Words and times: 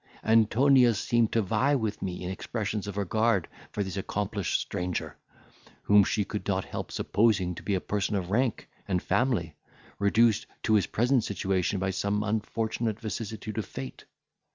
Antonia 0.23 0.95
seemed 0.95 1.31
to 1.31 1.43
vie 1.43 1.75
with 1.75 2.01
me 2.01 2.23
in 2.23 2.31
expressions 2.31 2.87
of 2.87 2.97
regard 2.97 3.47
for 3.71 3.83
this 3.83 3.95
accomplished 3.95 4.59
stranger, 4.59 5.15
whom 5.83 6.03
she 6.03 6.25
could 6.25 6.47
not 6.47 6.65
help 6.65 6.91
supposing 6.91 7.53
to 7.53 7.61
be 7.61 7.75
a 7.75 7.79
person 7.79 8.15
of 8.15 8.31
rank 8.31 8.67
and 8.87 9.03
family, 9.03 9.55
reduced 9.99 10.47
to 10.63 10.73
his 10.73 10.87
present 10.87 11.23
situation 11.23 11.77
by 11.77 11.91
some 11.91 12.23
unfortunate 12.23 12.99
vicissitude 12.99 13.59
of 13.59 13.65
fate. 13.67 14.05